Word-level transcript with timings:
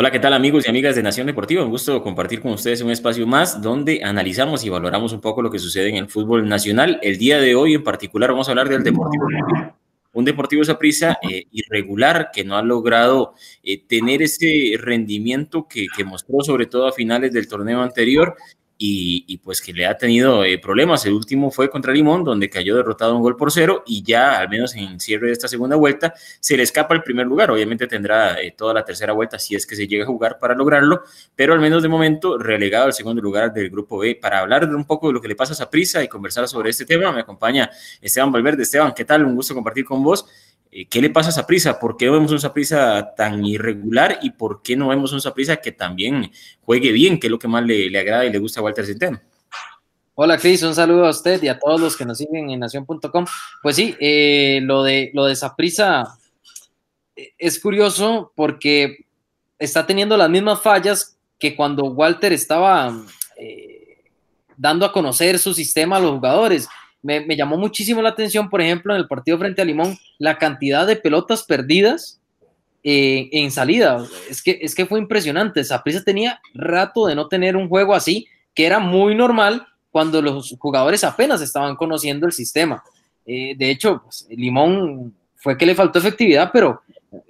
Hola, 0.00 0.10
¿qué 0.10 0.18
tal 0.18 0.32
amigos 0.32 0.64
y 0.64 0.70
amigas 0.70 0.96
de 0.96 1.02
Nación 1.02 1.26
Deportiva? 1.26 1.62
Un 1.62 1.68
gusto 1.68 2.02
compartir 2.02 2.40
con 2.40 2.52
ustedes 2.52 2.80
un 2.80 2.90
espacio 2.90 3.26
más 3.26 3.60
donde 3.60 4.02
analizamos 4.02 4.64
y 4.64 4.70
valoramos 4.70 5.12
un 5.12 5.20
poco 5.20 5.42
lo 5.42 5.50
que 5.50 5.58
sucede 5.58 5.90
en 5.90 5.96
el 5.96 6.08
fútbol 6.08 6.48
nacional. 6.48 6.98
El 7.02 7.18
día 7.18 7.38
de 7.38 7.54
hoy 7.54 7.74
en 7.74 7.84
particular 7.84 8.30
vamos 8.30 8.48
a 8.48 8.52
hablar 8.52 8.70
del 8.70 8.82
Deportivo. 8.82 9.26
Un 10.14 10.24
Deportivo 10.24 10.64
Saprissa 10.64 11.18
eh, 11.20 11.44
irregular 11.52 12.30
que 12.32 12.44
no 12.44 12.56
ha 12.56 12.62
logrado 12.62 13.34
eh, 13.62 13.86
tener 13.86 14.22
ese 14.22 14.72
rendimiento 14.78 15.68
que, 15.68 15.86
que 15.94 16.02
mostró 16.02 16.40
sobre 16.40 16.64
todo 16.64 16.86
a 16.86 16.92
finales 16.92 17.34
del 17.34 17.46
torneo 17.46 17.82
anterior 17.82 18.36
y, 18.82 19.36
pues 19.44 19.60
que 19.60 19.74
le 19.74 19.84
ha 19.84 19.98
tenido 19.98 20.42
eh, 20.42 20.58
problemas. 20.58 21.04
El 21.04 21.12
último 21.12 21.50
fue 21.50 21.68
contra 21.68 21.92
Limón, 21.92 22.24
donde 22.24 22.48
cayó 22.48 22.76
derrotado 22.76 23.14
un 23.14 23.20
gol 23.20 23.36
por 23.36 23.52
cero 23.52 23.84
y 23.86 24.02
ya, 24.02 24.38
al 24.38 24.48
menos 24.48 24.74
en 24.74 24.98
cierre 24.98 25.26
de 25.26 25.34
esta 25.34 25.48
segunda 25.48 25.76
vuelta, 25.76 26.14
se 26.40 26.56
le 26.56 26.62
escapa 26.62 26.94
el 26.94 27.02
primer 27.02 27.26
lugar. 27.26 27.50
Obviamente 27.50 27.86
tendrá 27.86 28.40
eh, 28.40 28.54
toda 28.56 28.72
la 28.72 28.82
tercera 28.82 29.12
vuelta 29.12 29.38
si 29.38 29.54
es 29.54 29.66
que 29.66 29.76
se 29.76 29.86
llega 29.86 30.04
a 30.04 30.06
jugar 30.06 30.38
para 30.38 30.54
lograrlo, 30.54 31.02
pero 31.36 31.52
al 31.52 31.60
menos 31.60 31.82
de 31.82 31.90
momento 31.90 32.38
relegado 32.38 32.86
al 32.86 32.94
segundo 32.94 33.20
lugar 33.20 33.52
del 33.52 33.68
grupo 33.68 33.98
B. 33.98 34.14
Para 34.14 34.38
hablar 34.38 34.64
un 34.74 34.86
poco 34.86 35.08
de 35.08 35.12
lo 35.12 35.20
que 35.20 35.28
le 35.28 35.36
pasa 35.36 35.62
a 35.62 35.68
prisa 35.68 36.02
y 36.02 36.08
conversar 36.08 36.48
sobre 36.48 36.70
este 36.70 36.86
tema, 36.86 37.12
me 37.12 37.20
acompaña 37.20 37.70
Esteban 38.00 38.32
Valverde. 38.32 38.62
Esteban, 38.62 38.94
¿qué 38.94 39.04
tal? 39.04 39.26
Un 39.26 39.34
gusto 39.34 39.52
compartir 39.52 39.84
con 39.84 40.02
vos. 40.02 40.24
Eh, 40.72 40.86
¿Qué 40.86 41.00
le 41.00 41.10
pasa 41.10 41.30
a 41.30 41.32
Saprisa? 41.32 41.80
¿Por 41.80 41.96
qué 41.96 42.08
vemos 42.08 42.30
un 42.30 42.40
Saprisa 42.40 43.14
tan 43.16 43.44
irregular 43.44 44.18
y 44.22 44.30
por 44.30 44.62
qué 44.62 44.76
no 44.76 44.88
vemos 44.88 45.12
un 45.12 45.20
Saprisa 45.20 45.56
que 45.56 45.72
también 45.72 46.30
juegue 46.62 46.92
bien, 46.92 47.18
que 47.18 47.26
es 47.26 47.30
lo 47.30 47.38
que 47.38 47.48
más 47.48 47.64
le, 47.64 47.86
agrada 47.98 48.24
y 48.24 48.30
le 48.30 48.38
gusta 48.38 48.60
a 48.60 48.62
Walter 48.62 48.86
Centeno? 48.86 49.20
Hola 50.14 50.38
Cris, 50.38 50.62
un 50.62 50.74
saludo 50.74 51.06
a 51.06 51.10
usted 51.10 51.42
y 51.42 51.48
a 51.48 51.58
todos 51.58 51.80
los 51.80 51.96
que 51.96 52.04
nos 52.04 52.18
siguen 52.18 52.50
en 52.50 52.60
nación.com. 52.60 53.24
Pues 53.62 53.76
sí, 53.76 53.96
eh, 53.98 54.60
lo 54.62 54.82
de 54.82 55.10
lo 55.14 55.24
de 55.24 55.32
eh, 55.32 57.28
es 57.38 57.58
curioso 57.58 58.32
porque 58.36 59.06
está 59.58 59.86
teniendo 59.86 60.16
las 60.16 60.30
mismas 60.30 60.60
fallas 60.60 61.16
que 61.38 61.56
cuando 61.56 61.84
Walter 61.84 62.32
estaba 62.32 62.94
dando 64.56 64.84
a 64.84 64.92
conocer 64.92 65.38
su 65.38 65.54
sistema 65.54 65.96
a 65.96 66.00
los 66.00 66.10
jugadores 66.10 66.68
me, 67.02 67.36
llamó 67.36 67.56
muchísimo 67.56 68.02
la 68.02 68.10
atención, 68.10 68.50
por 68.50 68.60
ejemplo, 68.60 68.94
en 68.94 69.00
el 69.00 69.08
partido 69.08 69.38
frente 69.38 69.62
a 69.62 69.64
Limón, 69.64 69.98
la 70.18 70.38
cantidad 70.38 70.86
de 70.86 70.96
pelotas 70.96 71.44
perdidas 71.44 72.20
eh, 72.82 73.28
en 73.32 73.50
salida. 73.50 74.06
Es 74.28 74.42
que, 74.42 74.58
es 74.60 74.74
que 74.74 74.86
fue 74.86 74.98
impresionante. 74.98 75.64
Saprissa 75.64 76.02
tenía 76.02 76.40
rato 76.54 77.06
de 77.06 77.14
no 77.14 77.28
tener 77.28 77.56
un 77.56 77.68
juego 77.68 77.94
así, 77.94 78.26
que 78.54 78.66
era 78.66 78.78
muy 78.78 79.14
normal 79.14 79.66
cuando 79.90 80.22
los 80.22 80.56
jugadores 80.58 81.04
apenas 81.04 81.40
estaban 81.40 81.76
conociendo 81.76 82.26
el 82.26 82.32
sistema. 82.32 82.82
Eh, 83.26 83.54
de 83.56 83.70
hecho, 83.70 84.02
pues, 84.04 84.26
Limón 84.30 85.14
fue 85.36 85.56
que 85.56 85.66
le 85.66 85.74
faltó 85.74 85.98
efectividad, 85.98 86.50
pero 86.52 86.82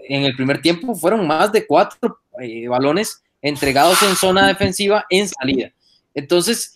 en 0.09 0.25
el 0.25 0.35
primer 0.35 0.61
tiempo 0.61 0.95
fueron 0.95 1.27
más 1.27 1.53
de 1.53 1.67
cuatro 1.67 2.19
eh, 2.41 2.69
balones 2.69 3.23
entregados 3.41 4.03
en 4.03 4.17
zona 4.17 4.49
defensiva 4.49 5.07
en 5.09 5.29
salida. 5.29 5.73
Entonces, 6.15 6.75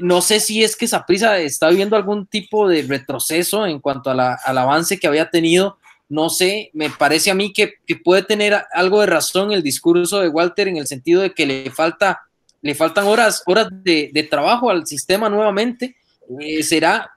no 0.00 0.20
sé 0.20 0.40
si 0.40 0.62
es 0.62 0.76
que 0.76 0.88
Saprisa 0.88 1.38
está 1.38 1.68
viendo 1.70 1.96
algún 1.96 2.26
tipo 2.26 2.68
de 2.68 2.82
retroceso 2.82 3.66
en 3.66 3.80
cuanto 3.80 4.10
al 4.10 4.58
avance 4.58 4.98
que 4.98 5.06
había 5.06 5.30
tenido. 5.30 5.78
No 6.08 6.30
sé, 6.30 6.70
me 6.72 6.88
parece 6.88 7.30
a 7.30 7.34
mí 7.34 7.52
que, 7.52 7.74
puede 8.02 8.22
tener 8.22 8.62
algo 8.72 9.00
de 9.00 9.06
razón 9.06 9.52
el 9.52 9.62
discurso 9.62 10.20
de 10.20 10.28
Walter 10.28 10.68
en 10.68 10.76
el 10.78 10.86
sentido 10.86 11.20
de 11.20 11.34
que 11.34 11.46
le 11.46 11.70
falta, 11.70 12.22
le 12.62 12.74
faltan 12.74 13.06
horas, 13.06 13.42
horas 13.46 13.68
de, 13.70 14.26
trabajo 14.30 14.70
al 14.70 14.86
sistema 14.86 15.28
nuevamente. 15.28 15.96
Eh, 16.40 16.62
será, 16.62 17.10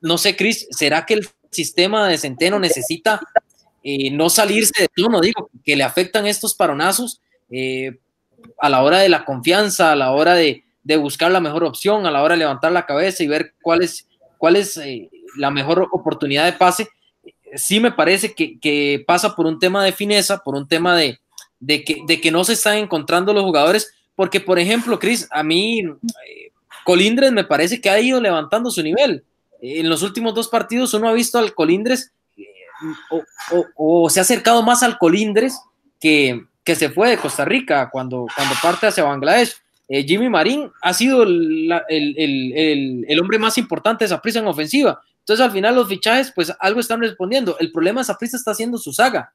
no 0.00 0.18
sé, 0.18 0.36
Cris, 0.36 0.66
¿será 0.70 1.06
que 1.06 1.14
el 1.14 1.28
sistema 1.50 2.08
de 2.08 2.18
Centeno 2.18 2.58
necesita 2.58 3.20
eh, 3.82 4.10
no 4.10 4.28
salirse 4.28 4.82
de 4.82 4.88
tono? 4.94 5.20
Digo, 5.20 5.50
que 5.64 5.76
le 5.76 5.84
afectan 5.84 6.26
estos 6.26 6.54
paronazos 6.54 7.20
eh, 7.50 7.98
a 8.58 8.68
la 8.68 8.82
hora 8.82 8.98
de 8.98 9.08
la 9.08 9.24
confianza, 9.24 9.92
a 9.92 9.96
la 9.96 10.12
hora 10.12 10.34
de, 10.34 10.63
de 10.84 10.98
buscar 10.98 11.32
la 11.32 11.40
mejor 11.40 11.64
opción 11.64 12.06
a 12.06 12.10
la 12.10 12.22
hora 12.22 12.34
de 12.34 12.40
levantar 12.40 12.70
la 12.70 12.86
cabeza 12.86 13.22
y 13.22 13.26
ver 13.26 13.54
cuál 13.62 13.82
es, 13.82 14.06
cuál 14.38 14.56
es 14.56 14.76
eh, 14.76 15.10
la 15.36 15.50
mejor 15.50 15.88
oportunidad 15.90 16.44
de 16.44 16.52
pase. 16.52 16.88
Sí 17.56 17.80
me 17.80 17.90
parece 17.90 18.34
que, 18.34 19.02
pasa 19.06 19.34
por 19.34 19.46
un 19.46 19.58
tema 19.58 19.84
de 19.84 19.92
fineza, 19.92 20.38
por 20.38 20.54
un 20.54 20.68
tema 20.68 20.96
de, 20.96 21.18
que, 21.66 22.02
de 22.06 22.20
que 22.20 22.30
no 22.30 22.44
se 22.44 22.52
están 22.52 22.76
encontrando 22.76 23.32
los 23.32 23.44
jugadores, 23.44 23.94
porque 24.14 24.40
por 24.40 24.58
ejemplo, 24.58 24.98
Cris, 24.98 25.26
a 25.30 25.42
mí 25.42 25.80
eh, 25.80 26.52
Colindres 26.84 27.32
me 27.32 27.44
parece 27.44 27.80
que 27.80 27.88
ha 27.88 27.98
ido 27.98 28.20
levantando 28.20 28.70
su 28.70 28.82
nivel. 28.82 29.24
En 29.62 29.88
los 29.88 30.02
últimos 30.02 30.34
dos 30.34 30.48
partidos 30.48 30.92
uno 30.92 31.08
ha 31.08 31.14
visto 31.14 31.38
al 31.38 31.54
Colindres 31.54 32.12
eh, 32.36 32.44
o, 33.76 34.10
se 34.10 34.20
ha 34.20 34.22
acercado 34.22 34.62
más 34.62 34.82
al 34.82 34.98
Colindres 34.98 35.58
que, 35.98 36.44
que 36.62 36.74
se 36.74 36.90
fue 36.90 37.08
de 37.08 37.16
Costa 37.16 37.46
Rica 37.46 37.88
cuando, 37.90 38.26
cuando 38.36 38.54
parte 38.60 38.88
hacia 38.88 39.04
Bangladesh. 39.04 39.63
Eh, 39.88 40.04
Jimmy 40.04 40.28
Marín 40.28 40.70
ha 40.80 40.94
sido 40.94 41.22
el, 41.22 41.70
hombre 43.20 43.38
más 43.38 43.58
importante 43.58 44.04
de 44.04 44.06
esa 44.06 44.20
prisa 44.20 44.38
en 44.38 44.46
ofensiva. 44.46 45.00
Entonces, 45.20 45.44
al 45.44 45.52
final, 45.52 45.74
los 45.74 45.88
fichajes, 45.88 46.32
pues 46.34 46.52
algo 46.58 46.80
están 46.80 47.00
respondiendo. 47.00 47.56
El 47.58 47.72
problema 47.72 48.00
es 48.00 48.10
prisa 48.18 48.36
está 48.36 48.50
haciendo 48.52 48.78
su 48.78 48.92
saga. 48.92 49.32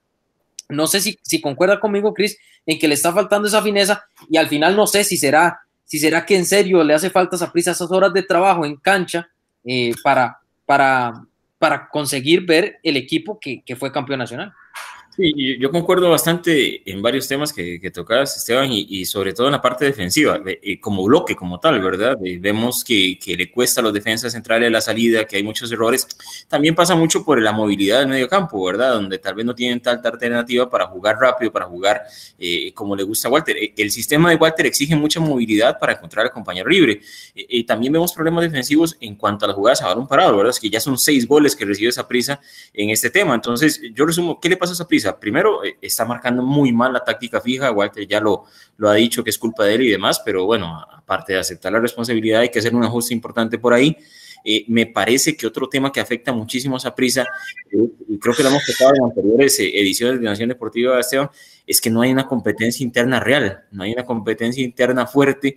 No 0.69 0.85
sé 0.85 1.01
si, 1.01 1.17
si 1.23 1.41
concuerda 1.41 1.79
conmigo, 1.79 2.13
Chris, 2.13 2.38
en 2.65 2.77
que 2.77 2.88
le 2.88 2.93
está 2.93 3.11
faltando 3.11 3.47
esa 3.47 3.61
fineza 3.61 4.05
y 4.29 4.38
al 4.38 4.47
final 4.47 4.75
no 4.75 4.85
sé 4.85 5.03
si 5.03 5.17
será, 5.17 5.61
si 5.83 5.97
será 5.97 6.25
que 6.25 6.35
en 6.35 6.45
serio 6.45 6.83
le 6.83 6.93
hace 6.93 7.09
falta 7.09 7.43
a 7.43 7.51
prisa 7.51 7.71
esas 7.71 7.89
horas 7.89 8.13
de 8.13 8.21
trabajo 8.21 8.65
en 8.65 8.75
cancha 8.75 9.27
eh, 9.65 9.95
para, 10.03 10.39
para, 10.67 11.25
para 11.57 11.89
conseguir 11.89 12.45
ver 12.45 12.79
el 12.83 12.97
equipo 12.97 13.39
que, 13.39 13.63
que 13.63 13.75
fue 13.75 13.91
campeón 13.91 14.19
nacional. 14.19 14.53
Sí, 15.19 15.57
yo 15.59 15.69
concuerdo 15.69 16.09
bastante 16.09 16.90
en 16.90 17.02
varios 17.02 17.28
temas 17.28 17.52
que, 17.52 17.78
que 17.81 17.91
tocas, 17.91 18.38
Esteban, 18.38 18.69
y, 18.72 19.03
sobre 19.03 19.34
todo 19.34 19.47
en 19.47 19.52
la 19.52 19.62
parte 19.62 19.84
defensiva, 19.84 20.40
como 20.80 21.03
bloque, 21.03 21.35
como 21.35 21.59
tal, 21.59 21.81
¿verdad? 21.81 22.16
vemos 22.40 22.85
que, 22.85 23.19
le 23.25 23.52
cuesta 23.52 23.81
a 23.81 23.84
los 23.84 23.91
defensas 23.91 24.31
centrales 24.31 24.72
la 24.72 24.80
salida, 24.80 25.25
que 25.25 25.35
hay 25.35 25.44
muchos 25.44 25.69
errores. 25.74 26.07
También 26.47 26.74
pasa 26.74 26.96
mucho 26.96 27.25
por 27.25 27.41
la 27.41 27.52
movilidad 27.52 28.00
del 28.00 28.07
medio 28.07 28.30
campo, 28.30 28.63
¿verdad? 28.63 28.94
Donde 28.94 29.18
tal 29.18 29.35
vez 29.35 29.46
no 29.46 29.53
tienen 29.53 29.81
tanta 29.81 30.07
alternativa 30.07 30.69
para 30.69 30.88
jugar 30.88 31.18
rápido, 31.19 31.51
para 31.51 31.66
jugar 31.66 32.03
eh, 32.38 32.72
como 32.74 32.96
le 32.96 33.03
gusta 33.03 33.28
a 33.28 33.31
Walter. 33.31 33.57
E, 33.57 33.74
el 33.75 33.91
sistema 33.91 34.30
de 34.30 34.38
Walter 34.38 34.68
exige 34.68 34.96
mucha 34.96 35.19
movilidad 35.19 35.78
para 35.80 35.91
encontrar 35.94 36.28
al 36.28 36.31
compañero 36.31 36.69
libre. 36.69 37.01
Y 37.36 37.66
también 37.66 37.91
vemos 37.91 38.13
problemas 38.13 38.44
defensivos 38.44 38.96
en 39.01 39.16
cuanto 39.16 39.44
a 39.44 39.50
las 39.50 39.56
jugadas 39.57 39.81
a 39.81 39.88
balón 39.88 40.07
parado, 40.07 40.38
¿verdad? 40.38 40.51
Es 40.51 40.62
que 40.62 40.69
ya 40.69 40.80
son 40.80 40.97
seis 40.97 41.28
goles 41.28 41.57
que 41.57 41.66
recibe 41.66 41.90
esa 41.90 42.07
prisa 42.07 42.40
en 42.74 42.90
este 42.90 43.09
tema. 43.09 43.36
Entonces, 43.36 43.81
yo 43.94 44.06
resumo, 44.06 44.40
¿qué 44.40 44.47
le 44.47 44.56
pasa 44.56 44.72
a 44.72 44.75
esa 44.75 44.88
prisa? 44.88 45.08
Primero, 45.17 45.63
eh, 45.63 45.77
está 45.81 46.03
marcando 46.03 46.43
muy 46.43 46.73
mal 46.73 46.91
la 46.91 47.03
táctica 47.03 47.39
fija, 47.39 47.71
Walter 47.71 48.05
ya 48.05 48.19
lo, 48.19 48.43
lo 48.77 48.89
ha 48.89 48.95
dicho 48.95 49.23
que 49.23 49.29
es 49.29 49.37
culpa 49.37 49.63
de 49.63 49.75
él 49.75 49.81
y 49.83 49.89
demás, 49.89 50.21
pero 50.23 50.45
bueno, 50.45 50.85
aparte 50.93 51.33
de 51.33 51.39
aceptar 51.39 51.71
la 51.71 51.79
responsabilidad, 51.79 52.41
hay 52.41 52.49
que 52.49 52.59
hacer 52.59 52.75
un 52.75 52.83
ajuste 52.83 53.13
importante 53.13 53.57
por 53.57 53.73
ahí. 53.73 53.95
Eh, 54.43 54.63
me 54.67 54.85
parece 54.85 55.35
que 55.35 55.45
otro 55.45 55.67
tema 55.67 55.91
que 55.91 55.99
afecta 55.99 56.31
muchísimo 56.31 56.77
a 56.83 56.95
prisa, 56.95 57.25
eh, 57.71 57.89
y 58.07 58.17
creo 58.17 58.33
que 58.33 58.43
lo 58.43 58.49
hemos 58.49 58.63
tocado 58.65 58.95
en 58.95 59.03
anteriores 59.03 59.59
ediciones 59.59 60.19
de 60.19 60.25
Nación 60.25 60.49
Deportiva, 60.49 60.99
Esteban, 60.99 61.29
es 61.67 61.81
que 61.81 61.89
no 61.89 62.01
hay 62.01 62.11
una 62.11 62.25
competencia 62.25 62.83
interna 62.83 63.19
real, 63.19 63.65
no 63.71 63.83
hay 63.83 63.91
una 63.93 64.05
competencia 64.05 64.63
interna 64.63 65.05
fuerte. 65.05 65.55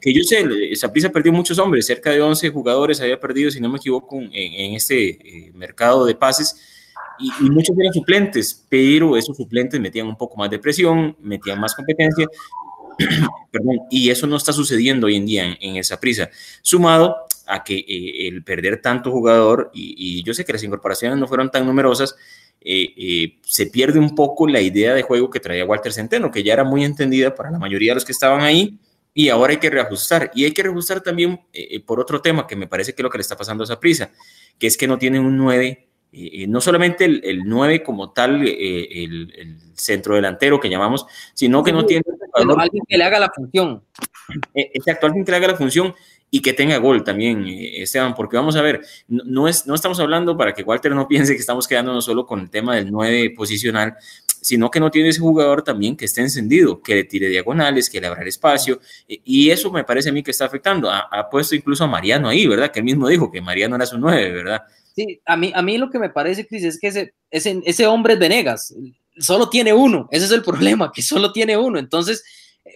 Que, 0.00 0.12
yo 0.12 0.22
sé, 0.22 0.46
esa 0.70 0.92
prisa 0.92 1.10
perdió 1.10 1.32
muchos 1.32 1.58
hombres, 1.58 1.86
cerca 1.86 2.10
de 2.10 2.20
11 2.20 2.50
jugadores 2.50 3.00
había 3.00 3.20
perdido, 3.20 3.50
si 3.50 3.60
no 3.60 3.68
me 3.68 3.78
equivoco, 3.78 4.18
en, 4.18 4.32
en 4.32 4.74
este 4.74 5.52
mercado 5.54 6.04
de 6.04 6.14
pases 6.14 6.77
y, 7.18 7.50
muchos 7.50 7.76
eran 7.78 7.92
suplentes, 7.92 8.64
pero 8.68 9.16
esos 9.16 9.36
suplentes 9.36 9.80
metían 9.80 10.06
un 10.06 10.16
poco 10.16 10.36
más 10.36 10.50
de 10.50 10.58
presión, 10.58 11.16
metían 11.20 11.60
más 11.60 11.74
competencia, 11.74 12.26
perdón, 13.50 13.80
y 13.90 14.10
eso 14.10 14.26
no 14.26 14.36
está 14.36 14.52
sucediendo 14.52 15.06
hoy 15.06 15.16
en 15.16 15.26
día 15.26 15.56
en, 15.60 15.76
esa 15.76 16.00
prisa, 16.00 16.30
sumado 16.62 17.16
a 17.46 17.64
que 17.64 17.76
eh, 17.78 18.28
el 18.28 18.42
perder 18.44 18.80
tanto 18.82 19.10
jugador, 19.10 19.70
y, 19.72 20.22
yo 20.22 20.34
sé 20.34 20.44
que 20.44 20.52
las 20.52 20.62
incorporaciones 20.62 21.18
no 21.18 21.26
fueron 21.26 21.50
tan 21.50 21.66
numerosas, 21.66 22.16
eh, 22.60 22.88
eh, 22.96 23.38
se 23.42 23.66
pierde 23.66 23.98
un 23.98 24.14
poco 24.14 24.48
la 24.48 24.60
idea 24.60 24.94
de 24.94 25.02
juego 25.02 25.30
que 25.30 25.40
traía 25.40 25.64
Walter 25.64 25.92
Centeno, 25.92 26.30
que 26.30 26.42
ya 26.42 26.52
era 26.52 26.64
muy 26.64 26.84
entendida 26.84 27.34
para 27.34 27.50
la 27.50 27.58
mayoría 27.58 27.92
de 27.92 27.96
los 27.96 28.04
que 28.04 28.12
estaban 28.12 28.40
ahí, 28.40 28.78
y 29.14 29.30
ahora 29.30 29.52
hay 29.52 29.58
que 29.58 29.70
reajustar. 29.70 30.30
Y 30.34 30.44
hay 30.44 30.52
que 30.52 30.62
reajustar 30.62 31.00
también 31.00 31.40
por 31.86 31.98
otro 31.98 32.20
tema 32.20 32.46
que 32.46 32.54
me 32.54 32.68
parece 32.68 32.94
que 32.94 33.02
es 33.02 33.04
lo 33.04 33.10
que 33.10 33.18
le 33.18 33.22
está 33.22 33.36
pasando 33.36 33.62
a 33.62 33.64
esa 33.64 33.80
prisa, 33.80 34.12
que 34.58 34.68
es 34.68 34.76
que 34.76 34.86
no 34.86 34.96
tiene 34.96 35.18
un 35.18 35.36
9 35.36 35.87
eh, 36.10 36.46
no 36.46 36.60
solamente 36.60 37.04
el, 37.04 37.20
el, 37.22 37.44
9 37.44 37.82
como 37.82 38.12
tal, 38.12 38.46
eh, 38.46 39.04
el, 39.04 39.56
centro 39.74 40.16
delantero 40.16 40.58
que 40.58 40.70
llamamos, 40.70 41.06
sino 41.34 41.62
que 41.62 41.72
no 41.72 41.84
tiene... 41.84 42.02
Alguien 42.32 42.82
que 42.88 42.98
le 42.98 43.04
haga 43.04 43.20
la 43.20 43.30
función. 43.30 43.82
Eh, 44.54 44.70
exacto, 44.74 45.06
alguien 45.06 45.24
que 45.24 45.30
le 45.30 45.36
haga 45.36 45.48
la 45.48 45.56
función 45.56 45.94
y 46.30 46.40
que 46.40 46.52
tenga 46.52 46.78
gol 46.78 47.04
también, 47.04 47.44
Esteban, 47.46 48.14
porque 48.14 48.36
vamos 48.36 48.56
a 48.56 48.62
ver, 48.62 48.82
no, 49.06 49.48
es, 49.48 49.66
no 49.66 49.74
estamos 49.74 50.00
hablando 50.00 50.36
para 50.36 50.52
que 50.52 50.62
Walter 50.62 50.92
no 50.94 51.06
piense 51.08 51.34
que 51.34 51.40
estamos 51.40 51.68
quedándonos 51.68 52.04
solo 52.04 52.26
con 52.26 52.40
el 52.40 52.50
tema 52.50 52.74
del 52.74 52.90
9 52.90 53.34
posicional, 53.36 53.94
sino 54.40 54.70
que 54.70 54.80
no 54.80 54.90
tiene 54.90 55.10
ese 55.10 55.20
jugador 55.20 55.62
también 55.62 55.96
que 55.96 56.06
esté 56.06 56.22
encendido, 56.22 56.82
que 56.82 56.94
le 56.96 57.04
tire 57.04 57.28
diagonales, 57.28 57.90
que 57.90 58.00
le 58.00 58.06
abra 58.06 58.22
el 58.22 58.28
espacio, 58.28 58.80
y 59.06 59.50
eso 59.50 59.70
me 59.70 59.84
parece 59.84 60.08
a 60.08 60.12
mí 60.12 60.22
que 60.22 60.30
está 60.30 60.46
afectando. 60.46 60.90
Ha, 60.90 61.00
ha 61.10 61.28
puesto 61.28 61.54
incluso 61.54 61.84
a 61.84 61.86
Mariano 61.86 62.28
ahí, 62.28 62.46
¿verdad? 62.46 62.70
Que 62.70 62.80
él 62.80 62.84
mismo 62.84 63.08
dijo 63.08 63.30
que 63.30 63.40
Mariano 63.40 63.76
era 63.76 63.86
su 63.86 63.98
9, 63.98 64.32
¿verdad? 64.32 64.62
Sí, 64.98 65.20
a 65.26 65.36
mí, 65.36 65.52
a 65.54 65.62
mí 65.62 65.78
lo 65.78 65.90
que 65.90 66.00
me 66.00 66.10
parece, 66.10 66.44
Cris, 66.44 66.64
es 66.64 66.80
que 66.80 66.88
ese, 66.88 67.14
ese, 67.30 67.62
ese 67.64 67.86
hombre 67.86 68.14
es 68.14 68.18
Venegas. 68.18 68.74
solo 69.16 69.48
tiene 69.48 69.72
uno, 69.72 70.08
ese 70.10 70.24
es 70.24 70.32
el 70.32 70.42
problema, 70.74 70.90
que 70.92 71.02
solo 71.02 71.30
tiene 71.32 71.56
uno. 71.56 71.78
Entonces, 71.78 72.24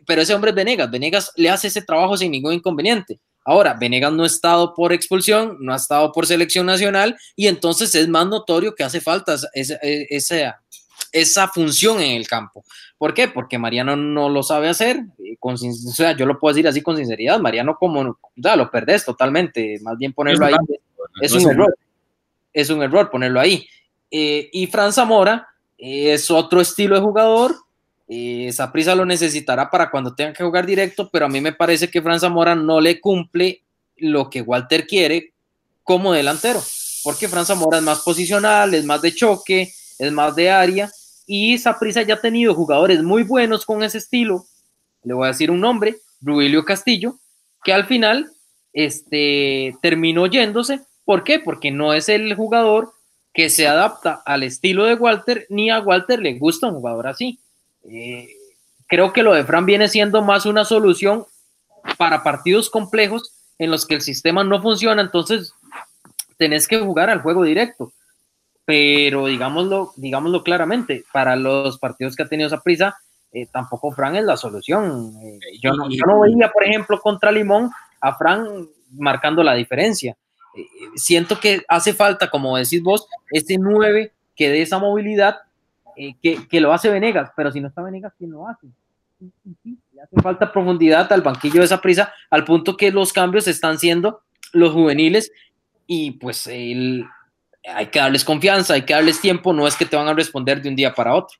pero 0.06 0.22
ese 0.22 0.32
hombre 0.32 0.50
es 0.50 0.54
Venegas, 0.54 0.88
Venegas 0.88 1.32
le 1.34 1.50
hace 1.50 1.66
ese 1.66 1.82
trabajo 1.82 2.16
sin 2.16 2.30
ningún 2.30 2.52
inconveniente. 2.52 3.18
Ahora, 3.44 3.74
Venegas 3.74 4.12
no 4.12 4.22
ha 4.22 4.28
estado 4.28 4.72
por 4.72 4.92
expulsión, 4.92 5.56
no 5.58 5.72
ha 5.72 5.76
estado 5.76 6.12
por 6.12 6.28
selección 6.28 6.64
nacional 6.64 7.18
y 7.34 7.48
entonces 7.48 7.92
es 7.96 8.06
más 8.06 8.28
notorio 8.28 8.76
que 8.76 8.84
hace 8.84 9.00
falta 9.00 9.34
esa, 9.52 9.78
esa, 9.82 10.62
esa 11.10 11.48
función 11.48 12.00
en 12.00 12.12
el 12.12 12.28
campo. 12.28 12.64
¿Por 12.98 13.14
qué? 13.14 13.26
Porque 13.26 13.58
Mariano 13.58 13.96
no 13.96 14.28
lo 14.28 14.44
sabe 14.44 14.68
hacer. 14.68 15.00
Con, 15.40 15.54
o 15.54 15.58
sea, 15.58 16.16
yo 16.16 16.24
lo 16.24 16.38
puedo 16.38 16.54
decir 16.54 16.68
así 16.68 16.82
con 16.82 16.96
sinceridad. 16.96 17.40
Mariano, 17.40 17.74
como 17.74 18.16
ya 18.36 18.54
lo 18.54 18.70
perdés 18.70 19.04
totalmente. 19.04 19.80
Más 19.82 19.98
bien 19.98 20.12
ponerlo 20.12 20.46
ahí 20.46 20.54
es 21.20 21.32
un 21.32 21.50
error. 21.50 21.74
Es 22.52 22.70
un 22.70 22.82
error 22.82 23.10
ponerlo 23.10 23.40
ahí. 23.40 23.66
Eh, 24.10 24.48
y 24.52 24.66
Fran 24.66 24.92
Zamora 24.92 25.48
es 25.78 26.30
otro 26.30 26.60
estilo 26.60 26.94
de 26.94 27.00
jugador. 27.00 27.56
esa 28.08 28.64
eh, 28.64 28.70
prisa 28.72 28.94
lo 28.94 29.04
necesitará 29.04 29.70
para 29.70 29.90
cuando 29.90 30.14
tenga 30.14 30.32
que 30.32 30.44
jugar 30.44 30.66
directo, 30.66 31.08
pero 31.10 31.26
a 31.26 31.28
mí 31.28 31.40
me 31.40 31.52
parece 31.52 31.90
que 31.90 32.02
Fran 32.02 32.20
Zamora 32.20 32.54
no 32.54 32.80
le 32.80 33.00
cumple 33.00 33.62
lo 33.96 34.28
que 34.28 34.42
Walter 34.42 34.86
quiere 34.86 35.32
como 35.82 36.12
delantero. 36.12 36.62
Porque 37.04 37.28
Fran 37.28 37.46
Zamora 37.46 37.78
es 37.78 37.84
más 37.84 38.00
posicional, 38.00 38.74
es 38.74 38.84
más 38.84 39.02
de 39.02 39.14
choque, 39.14 39.72
es 39.98 40.12
más 40.12 40.36
de 40.36 40.50
área 40.50 40.90
y 41.26 41.58
Saprissa 41.58 42.02
ya 42.02 42.14
ha 42.14 42.20
tenido 42.20 42.54
jugadores 42.54 43.02
muy 43.02 43.22
buenos 43.22 43.64
con 43.64 43.82
ese 43.82 43.98
estilo. 43.98 44.44
Le 45.02 45.14
voy 45.14 45.26
a 45.26 45.28
decir 45.28 45.50
un 45.50 45.60
nombre, 45.60 45.96
Rubilio 46.20 46.64
Castillo, 46.64 47.18
que 47.64 47.72
al 47.72 47.86
final 47.86 48.30
este, 48.72 49.74
terminó 49.80 50.26
yéndose. 50.26 50.80
¿Por 51.04 51.24
qué? 51.24 51.38
Porque 51.38 51.70
no 51.70 51.94
es 51.94 52.08
el 52.08 52.34
jugador 52.34 52.92
que 53.34 53.48
se 53.48 53.66
adapta 53.66 54.22
al 54.24 54.42
estilo 54.42 54.84
de 54.84 54.94
Walter, 54.94 55.46
ni 55.48 55.70
a 55.70 55.80
Walter 55.80 56.20
le 56.20 56.34
gusta 56.34 56.68
un 56.68 56.74
jugador 56.74 57.06
así. 57.06 57.38
Eh, 57.84 58.28
creo 58.86 59.12
que 59.12 59.22
lo 59.22 59.32
de 59.32 59.44
Fran 59.44 59.66
viene 59.66 59.88
siendo 59.88 60.22
más 60.22 60.46
una 60.46 60.64
solución 60.64 61.24
para 61.96 62.22
partidos 62.22 62.70
complejos 62.70 63.32
en 63.58 63.70
los 63.70 63.86
que 63.86 63.94
el 63.94 64.02
sistema 64.02 64.44
no 64.44 64.60
funciona, 64.60 65.02
entonces 65.02 65.52
tenés 66.36 66.68
que 66.68 66.78
jugar 66.78 67.10
al 67.10 67.22
juego 67.22 67.44
directo 67.44 67.92
pero 68.64 69.26
digámoslo, 69.26 69.92
digámoslo 69.96 70.42
claramente, 70.42 71.04
para 71.12 71.36
los 71.36 71.78
partidos 71.78 72.14
que 72.14 72.22
ha 72.22 72.28
tenido 72.28 72.46
esa 72.46 72.60
prisa, 72.60 72.96
eh, 73.32 73.46
tampoco 73.46 73.90
Fran 73.90 74.16
es 74.16 74.24
la 74.24 74.36
solución. 74.36 75.14
Eh, 75.22 75.38
yo, 75.60 75.72
no, 75.72 75.88
yo, 75.90 76.04
no, 76.06 76.20
veía, 76.20 76.50
por 76.50 76.64
ejemplo, 76.64 77.00
contra 77.00 77.32
Limón 77.32 77.70
a 78.00 78.14
Fran 78.16 78.68
marcando 78.92 79.42
la 79.42 79.54
diferencia. 79.54 80.16
Eh, 80.56 80.66
siento 80.96 81.38
que 81.40 81.64
hace 81.68 81.92
falta, 81.92 82.30
como 82.30 82.56
decís 82.56 82.82
vos, 82.82 83.06
este 83.30 83.56
9 83.58 84.12
que 84.36 84.48
dé 84.48 84.62
esa 84.62 84.78
movilidad 84.78 85.38
que, 86.22 86.48
que, 86.48 86.60
lo 86.60 86.72
hace 86.72 86.88
Venegas, 86.88 87.30
pero 87.36 87.52
si 87.52 87.60
no 87.60 87.68
está 87.68 87.82
Venegas, 87.82 88.14
¿quién 88.16 88.30
lo 88.30 88.48
hace? 88.48 88.66
le 89.92 90.02
hace 90.02 90.20
falta 90.20 90.50
profundidad 90.52 91.12
al 91.12 91.22
banquillo 91.22 91.60
de 91.60 91.66
esa 91.66 91.80
prisa, 91.80 92.12
al 92.30 92.44
punto 92.44 92.76
que 92.76 92.90
los 92.90 93.12
cambios 93.12 93.46
están 93.46 93.78
siendo 93.78 94.22
los 94.52 94.72
juveniles 94.72 95.32
y 95.86 96.12
pues 96.12 96.46
el, 96.46 97.04
hay 97.64 97.86
que 97.86 97.98
darles 97.98 98.24
confianza, 98.24 98.74
hay 98.74 98.82
que 98.82 98.94
darles 98.94 99.20
tiempo, 99.20 99.52
no 99.52 99.66
es 99.66 99.76
que 99.76 99.86
te 99.86 99.96
van 99.96 100.08
a 100.08 100.14
responder 100.14 100.60
de 100.60 100.68
un 100.68 100.76
día 100.76 100.94
para 100.94 101.14
otro. 101.14 101.38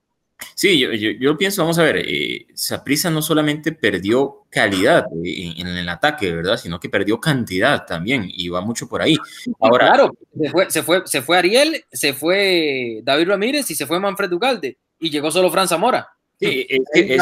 Sí, 0.55 0.79
yo, 0.79 0.91
yo, 0.93 1.37
pienso, 1.37 1.63
vamos 1.63 1.79
a 1.79 1.83
ver, 1.83 2.05
eh, 2.07 2.47
Saprisa 2.55 3.11
no 3.11 3.23
solamente 3.23 3.73
perdió 3.73 4.47
calidad 4.51 5.07
eh, 5.25 5.55
en, 5.57 5.67
el 5.67 5.89
ataque, 5.89 6.33
¿verdad? 6.33 6.57
Sino 6.57 6.79
que 6.79 6.89
perdió 6.89 7.21
cantidad 7.21 7.85
también 7.87 8.25
y 8.27 8.49
va 8.49 8.61
mucho 8.61 8.89
por 8.89 9.03
ahí. 9.03 9.17
Ahora, 9.61 9.89
claro, 9.89 10.17
se 10.41 10.51
fue, 10.51 10.71
se 10.71 10.83
fue, 10.83 11.03
se 11.07 11.23
fue 11.23 11.39
Ariel, 11.39 11.85
se 11.91 12.13
fue 12.13 13.01
David 13.03 13.29
Ramírez 13.29 13.71
y 13.71 13.75
se 13.75 13.87
fue 13.87 14.01
Manfred 14.01 14.33
Ugalde 14.33 14.79
y 14.99 15.11
llegó 15.11 15.31
solo 15.31 15.51
Fran 15.51 15.69
Zamora. 15.69 16.09
Sí, 16.39 16.67
e, 16.69 17.19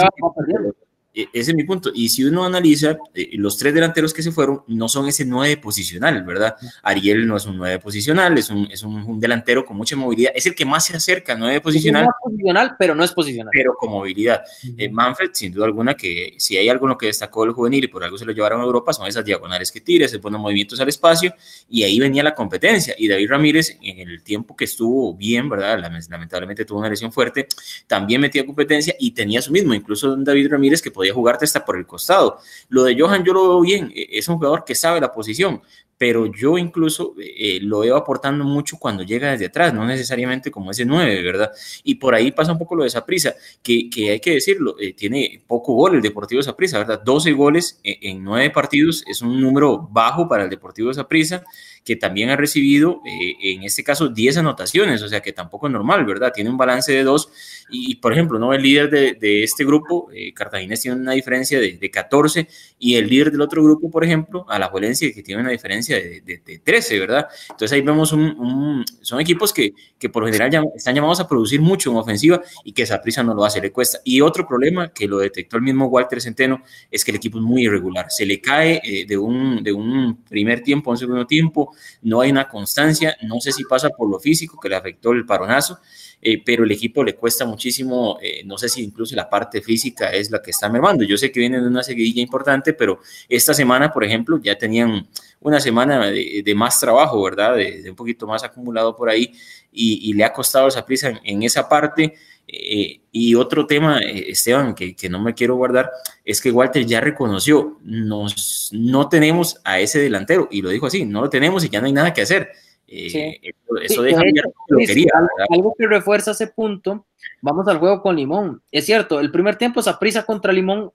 ese 1.13 1.51
es 1.51 1.55
mi 1.55 1.65
punto. 1.65 1.91
Y 1.93 2.09
si 2.09 2.25
uno 2.25 2.45
analiza, 2.45 2.97
eh, 3.15 3.31
los 3.33 3.59
tres 3.59 3.75
delanteros 3.75 4.15
que 4.15 4.23
se 4.23 4.31
fueron 4.31 4.63
no 4.69 4.89
son 4.89 5.09
ese 5.09 5.25
nueve 5.25 5.57
posicional, 5.57 6.23
¿verdad? 6.25 6.57
Ariel 6.83 7.27
no 7.27 7.37
es 7.37 7.47
un 7.47 7.57
nueve 7.57 7.79
posicional, 7.79 8.39
es 8.39 8.51
un, 8.51 8.69
es 8.71 8.83
un, 8.83 9.19
delantero 9.19 9.65
con 9.65 9.77
mucha 9.77 9.97
movilidad. 9.97 10.33
Es 10.35 10.47
el 10.47 10.55
que 10.55 10.65
más 10.65 10.87
se 10.87 10.97
acerca 10.97 11.33
al 11.33 11.41
nueve 11.41 11.61
posicional. 11.61 12.05
Es 12.05 12.11
posicional, 12.23 12.77
pero 12.79 12.95
no 12.95 13.05
es 13.05 13.13
posicional. 13.13 13.51
Pero 13.53 13.75
con 13.75 13.91
movilidad. 13.91 14.43
Eh, 14.77 14.89
Manfred, 14.89 15.31
sin 15.33 15.53
duda 15.53 15.67
alguna, 15.67 15.95
que 15.95 16.35
si 16.39 16.57
hay 16.57 16.69
algo 16.69 16.87
en 16.87 16.91
lo 16.91 16.99
que 16.99 17.07
destacó 17.07 17.45
el 17.45 17.53
juvenil 17.53 17.85
y 17.85 17.89
por 17.89 18.05
algo 18.05 18.17
se 18.17 18.25
lo 18.25 18.33
llevaron 18.33 18.61
a 18.61 18.65
Europa, 18.65 18.93
son 18.93 19.07
esas 19.07 19.25
diagonales 19.25 19.73
que 19.73 19.81
tira, 19.81 20.07
se 20.07 20.19
ponen 20.21 20.41
movimientos 20.41 20.79
al 20.81 20.89
espacio 20.89 21.35
y 21.69 21.83
ahí 21.83 21.99
venía 21.99 22.23
la 22.23 22.35
competencia. 22.35 22.95
Y 22.97 23.09
David 23.09 23.31
Ramírez, 23.31 23.77
en 23.83 24.09
el 24.09 24.23
tiempo 24.23 24.55
que 24.55 24.65
estuvo 24.65 25.15
bien, 25.15 25.49
¿verdad? 25.49 25.81
Lamentablemente 26.09 26.65
tuvo 26.65 26.79
una 26.79 26.89
lesión 26.89 27.13
fuerte, 27.13 27.49
también 27.87 28.21
metía 28.21 28.47
competencia 28.47 28.95
y 28.99 29.11
tenía 29.11 29.43
su 29.43 29.51
mismo. 29.51 29.75
Incluso 29.75 30.17
David 30.17 30.49
Ramírez 30.51 30.81
que 30.81 30.91
podía 31.01 31.15
jugarte 31.15 31.47
hasta 31.47 31.65
por 31.65 31.79
el 31.79 31.87
costado. 31.87 32.41
Lo 32.69 32.83
de 32.85 32.95
Johan 33.01 33.25
yo 33.25 33.33
lo 33.33 33.49
veo 33.49 33.61
bien, 33.63 33.91
e, 33.95 34.19
es 34.19 34.29
un 34.29 34.37
jugador 34.37 34.65
que 34.67 34.75
sabe 34.75 35.01
la 35.01 35.11
posición, 35.11 35.63
pero 36.01 36.33
yo 36.33 36.57
incluso 36.57 37.15
eh, 37.19 37.59
lo 37.61 37.81
veo 37.81 37.95
aportando 37.95 38.43
mucho 38.43 38.79
cuando 38.79 39.03
llega 39.03 39.33
desde 39.33 39.45
atrás, 39.45 39.75
no 39.75 39.85
necesariamente 39.85 40.51
como 40.51 40.71
ese 40.71 40.87
9, 40.87 41.23
¿verdad? 41.23 41.53
Y 41.85 41.97
por 41.97 42.15
ahí 42.15 42.33
pasa 42.33 42.53
un 42.53 42.59
poco 42.59 42.75
lo 42.75 42.85
de 42.85 42.89
Saprisa, 42.89 43.35
que, 43.63 43.91
que 43.91 44.13
hay 44.13 44.19
que 44.19 44.33
decirlo, 44.33 44.77
eh, 44.81 44.95
tiene 44.95 45.43
poco 45.47 45.75
gol 45.75 45.97
el 45.97 46.01
Deportivo 46.01 46.43
Saprisa, 46.43 46.79
¿verdad? 46.79 47.03
12 47.05 47.33
goles 47.33 47.81
en, 47.85 48.17
en 48.17 48.25
9 48.25 48.49
partidos 48.49 49.05
es 49.07 49.21
un 49.21 49.39
número 49.43 49.77
bajo 49.93 50.27
para 50.27 50.45
el 50.45 50.49
Deportivo 50.49 50.95
Saprisa 50.95 51.45
que 51.85 51.97
también 51.97 52.31
ha 52.31 52.37
recibido, 52.37 53.01
eh, 53.07 53.55
en 53.55 53.63
este 53.63 53.83
caso, 53.83 54.09
10 54.09 54.39
anotaciones, 54.39 55.03
o 55.03 55.09
sea 55.09 55.21
que 55.21 55.33
tampoco 55.33 55.67
es 55.67 55.73
normal, 55.73 56.05
¿verdad? 56.05 56.33
Tiene 56.35 56.51
un 56.51 56.57
balance 56.57 56.93
de 56.93 57.03
2 57.03 57.29
y, 57.71 57.95
por 57.97 58.13
ejemplo, 58.13 58.39
¿no? 58.39 58.53
el 58.53 58.63
líder 58.63 58.91
de, 58.91 59.43
este 59.43 59.65
grupo, 59.65 60.11
eh, 60.13 60.35
Cartaginés, 60.35 60.81
tiene 60.81 61.01
una 61.01 61.13
diferencia 61.13 61.59
de, 61.59 61.91
14 61.91 62.47
y 62.79 62.97
el 62.97 63.09
líder 63.09 63.33
del 63.33 63.41
otro 63.41 63.63
grupo, 63.63 63.91
por 63.91 64.05
ejemplo, 64.05 64.45
a 64.49 64.59
la 64.59 64.69
Valencia, 64.69 65.11
que 65.13 65.23
tiene 65.23 65.41
una 65.41 65.51
diferencia 65.51 65.90
de, 65.95 66.61
13, 66.65 66.99
¿verdad? 66.99 67.29
Entonces 67.51 67.73
ahí 67.73 67.81
vemos 67.81 68.13
un, 68.13 68.85
son 69.01 69.21
equipos 69.21 69.53
que, 69.53 69.73
que 69.99 70.09
por 70.09 70.25
general 70.25 70.71
están 70.75 70.95
llamados 70.95 71.21
a 71.21 71.29
producir 71.29 71.61
mucho 71.61 71.91
en 71.91 71.97
ofensiva 71.97 72.41
y 72.65 72.73
que 72.73 72.83
esa 72.83 73.01
prisa 73.01 73.23
no 73.23 73.35
lo 73.35 73.45
hace, 73.45 73.61
le 73.61 73.73
cuesta. 73.73 74.01
Y 74.05 74.21
otro 74.21 74.47
problema 74.47 74.93
que 74.93 75.07
lo 75.07 75.19
detectó 75.19 75.57
el 75.57 75.63
mismo 75.63 75.87
Walter 75.87 76.21
Centeno 76.21 76.63
es 76.91 77.05
que 77.05 77.11
el 77.11 77.17
equipo 77.17 77.39
es 77.39 77.45
muy 77.45 77.65
irregular, 77.65 78.07
se 78.11 78.27
le 78.27 78.41
cae 78.41 78.81
eh, 78.83 79.05
de, 79.07 79.17
un, 79.17 79.63
de 79.63 79.73
un 79.73 80.25
primer 80.25 80.63
tiempo 80.63 80.91
a 80.91 80.93
un 80.93 80.99
segundo 80.99 81.27
tiempo, 81.27 81.75
no 82.03 82.21
hay 82.21 82.31
una 82.31 82.49
constancia, 82.49 83.17
no 83.23 83.41
sé 83.41 83.53
si 83.53 83.65
pasa 83.65 83.91
por 83.91 84.09
lo 84.11 84.19
físico 84.19 84.59
que 84.61 84.69
le 84.69 84.77
afectó 84.77 85.13
el 85.13 85.27
paronazo, 85.27 85.79
eh, 86.23 86.43
pero 86.45 86.65
el 86.65 86.73
equipo 86.73 87.03
le 87.03 87.15
cuesta 87.15 87.47
muchísimo, 87.47 88.19
eh, 88.21 88.43
no 88.45 88.59
sé 88.59 88.69
si 88.69 88.83
incluso 88.83 89.17
la 89.17 89.29
parte 89.29 89.63
física 89.63 90.11
es 90.11 90.31
la 90.31 90.43
que 90.43 90.51
está 90.51 90.69
mermando. 90.69 91.05
Yo 91.05 91.17
sé 91.17 91.33
que 91.33 91.41
vienen 91.41 91.63
de 91.63 91.69
una 91.69 91.83
seguidilla 91.83 92.21
importante, 92.21 92.75
pero 92.75 93.01
esta 93.29 93.55
semana, 93.55 93.93
por 93.93 94.05
ejemplo, 94.05 94.39
ya 94.43 94.57
tenían 94.59 95.09
una 95.41 95.61
semana 95.61 96.11
de, 96.11 96.55
más 96.55 96.79
trabajo, 96.79 97.23
¿verdad? 97.23 97.57
De, 97.57 97.89
un 97.89 97.97
poquito 97.97 98.27
más 98.27 98.45
acumulado 98.45 98.95
por 98.95 99.09
ahí 99.09 99.33
y, 99.73 100.13
le 100.13 100.25
ha 100.25 100.33
costado 100.33 100.69
esa 100.69 100.85
prisa 100.85 101.21
en 101.25 101.43
esa 101.43 101.69
parte. 101.69 102.15
Eh, 102.53 103.01
y 103.13 103.37
otro 103.37 103.65
tema, 103.65 104.01
eh, 104.01 104.31
Esteban, 104.31 104.75
que, 104.75 104.97
que, 104.97 105.09
no 105.09 105.21
me 105.21 105.35
quiero 105.35 105.55
guardar, 105.55 105.91
es 106.25 106.41
que 106.41 106.51
Walter 106.51 106.85
ya 106.85 107.01
reconoció, 107.01 107.79
nos, 107.83 108.71
no 108.73 109.09
tenemos 109.09 109.61
a 109.63 109.79
ese 109.79 110.01
delantero, 110.01 110.49
y 110.51 110.61
lo 110.61 110.71
dijo 110.71 110.87
así, 110.87 111.05
no 111.05 111.21
lo 111.21 111.31
tenemos 111.31 111.65
y 111.65 111.69
ya 111.69 111.81
no 111.81 111.87
hay 111.87 111.93
nada 111.93 112.13
que 112.13 112.23
hacer. 112.23 112.51
Eh, 112.89 113.41
eso, 113.83 114.03
deja 114.03 114.21
lo 114.67 114.79
que 114.79 114.87
quería. 114.87 115.13
Algo 115.49 115.75
que 115.79 115.87
refuerza 115.87 116.33
ese 116.33 116.49
punto, 116.49 117.07
vamos 117.41 117.69
al 117.69 117.79
juego 117.79 118.03
con 118.03 118.17
Limón. 118.17 118.61
Es 118.73 118.85
cierto, 118.85 119.21
el 119.21 119.31
primer 119.31 119.55
tiempo 119.55 119.79
esa 119.79 119.97
prisa 119.97 120.25
contra 120.25 120.53
Limón 120.53 120.93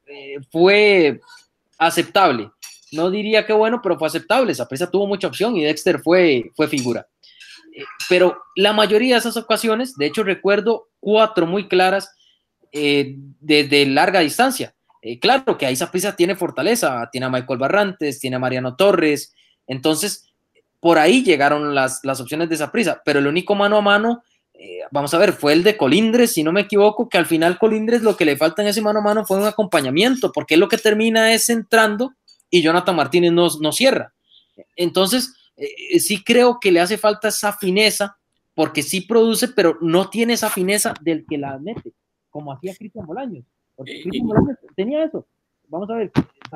fue 0.52 1.22
aceptable. 1.78 2.52
No 2.96 3.12
diría 3.12 3.46
que 3.46 3.54
bueno, 3.54 3.82
pero 3.84 3.98
fue 3.98 4.08
aceptable. 4.08 4.52
Esa 4.52 4.68
prisa 4.68 4.90
tuvo 4.90 5.08
mucha 5.08 5.28
opción 5.28 5.56
y 5.56 5.64
Dexter 5.64 6.00
fue, 6.00 6.52
fue 6.56 6.68
figura 6.68 7.08
pero 8.10 8.44
la 8.56 8.74
mayoría 8.74 9.16
de 9.16 9.20
esas 9.20 9.38
ocasiones, 9.38 9.96
de 9.96 10.06
hecho 10.06 10.24
recuerdo 10.24 10.88
cuatro 11.00 11.46
muy 11.46 11.68
claras 11.68 12.14
eh, 12.72 13.16
desde 13.40 13.86
larga 13.86 14.20
distancia. 14.20 14.76
Eh, 15.02 15.20
claro 15.20 15.58
que 15.58 15.66
ahí 15.66 15.76
prisa 15.92 16.16
tiene 16.16 16.36
fortaleza, 16.36 17.08
tiene 17.12 17.28
a 17.28 17.30
Michael 17.30 17.60
Barrantes, 17.60 18.20
tiene 18.20 18.38
a 18.38 18.40
Mariano 18.40 18.76
Torres, 18.76 19.34
entonces 19.68 20.30
por 20.80 20.98
ahí 20.98 21.24
llegaron 21.24 21.76
las, 21.76 22.02
las 22.04 22.22
opciones 22.22 22.50
de 22.50 22.56
esa 22.56 22.72
prisa, 22.72 23.02
pero 23.04 23.20
el 23.20 23.28
único 23.28 23.56
mano 23.56 23.78
a 23.78 23.82
mano, 23.82 24.24
eh, 24.54 24.80
vamos 24.92 25.14
a 25.14 25.18
ver, 25.18 25.34
fue 25.34 25.54
el 25.54 25.64
de 25.64 25.78
Colindres, 25.78 26.34
si 26.34 26.44
no 26.44 26.52
me 26.52 26.62
equivoco, 26.62 27.10
que 27.10 27.18
al 27.18 27.26
final 27.26 27.58
Colindres 27.58 28.02
lo 28.02 28.16
que 28.16 28.26
le 28.26 28.38
falta 28.38 28.62
en 28.62 28.68
ese 28.68 28.82
mano 28.82 29.00
a 29.00 29.04
mano 29.04 29.26
fue 29.26 29.38
un 29.38 29.46
acompañamiento, 29.46 30.32
porque 30.32 30.58
lo 30.58 30.68
que 30.68 30.78
termina 30.78 31.34
es 31.34 31.50
entrando 31.50 32.14
y 32.56 32.62
Jonathan 32.62 32.96
Martínez 32.96 33.34
no, 33.34 33.48
no 33.60 33.72
cierra. 33.74 34.14
Entonces, 34.78 35.34
eh, 35.58 36.00
sí 36.00 36.24
creo 36.24 36.58
que 36.60 36.72
le 36.72 36.80
hace 36.80 36.98
falta 36.98 37.28
esa 37.28 37.52
fineza, 37.52 38.18
porque 38.54 38.82
sí 38.82 39.02
produce, 39.02 39.50
pero 39.50 39.78
no 39.82 40.10
tiene 40.10 40.34
esa 40.34 40.50
fineza 40.50 40.94
del 41.02 41.26
que 41.26 41.38
la 41.38 41.58
mete, 41.60 41.92
como 42.30 42.54
hacía 42.54 42.74
Cristian 42.76 43.06
Bolaños. 43.06 43.44
Porque 43.76 44.02
Cristian 44.04 44.28
Bolaños 44.28 44.58
tenía 44.74 45.04
eso. 45.04 45.28
Vamos 45.68 45.90
a 45.90 45.96
ver, 45.96 46.12